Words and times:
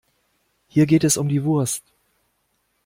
Hier 0.67 0.87
geht 0.87 1.03
es 1.03 1.15
um 1.15 1.29
die 1.29 1.43
Wurst. 1.43 1.83